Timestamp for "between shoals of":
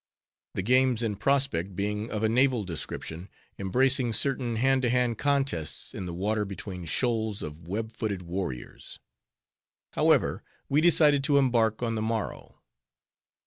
6.43-7.67